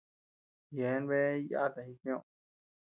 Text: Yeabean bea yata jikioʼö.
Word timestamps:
Yeabean 0.75 1.03
bea 1.09 1.29
yata 1.49 1.79
jikioʼö. 1.87 2.21